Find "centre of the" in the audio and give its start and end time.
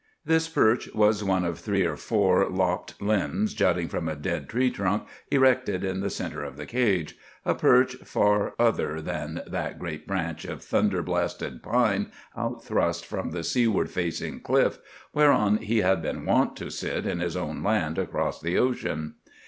6.09-6.65